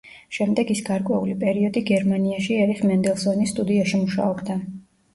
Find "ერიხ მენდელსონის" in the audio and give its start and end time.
2.65-3.57